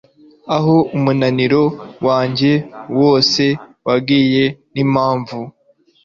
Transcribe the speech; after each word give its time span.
Aho 0.55 0.75
umunaniro 0.95 1.63
wanjye 2.07 2.51
wose 2.99 3.43
wagiye 3.87 4.45
nimpamvu 4.73 5.39